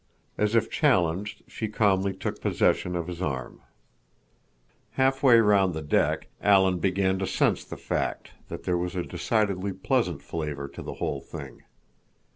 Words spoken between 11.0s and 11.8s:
thing.